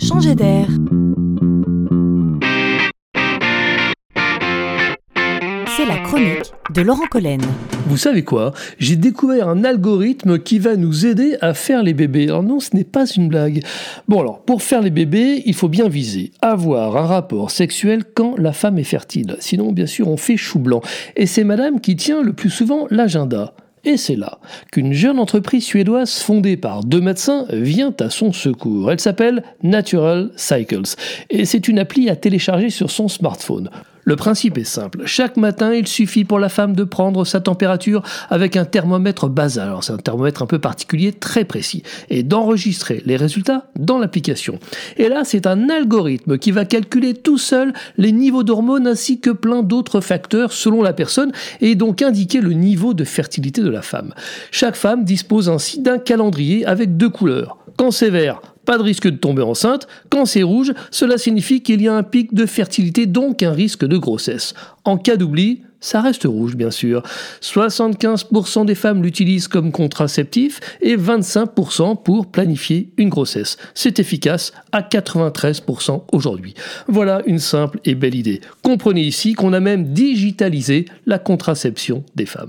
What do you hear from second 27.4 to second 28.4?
vient à son